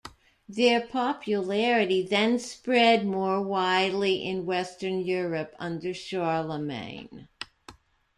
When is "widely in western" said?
3.39-5.01